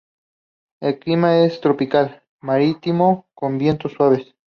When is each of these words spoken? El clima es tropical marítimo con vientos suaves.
El 0.81 0.97
clima 0.97 1.41
es 1.43 1.61
tropical 1.61 2.23
marítimo 2.41 3.27
con 3.35 3.59
vientos 3.59 3.91
suaves. 3.93 4.33